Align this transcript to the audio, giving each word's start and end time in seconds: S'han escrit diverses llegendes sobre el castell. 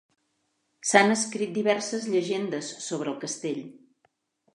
S'han 0.91 1.15
escrit 1.15 1.53
diverses 1.57 2.07
llegendes 2.13 2.71
sobre 2.87 3.13
el 3.13 3.19
castell. 3.25 3.61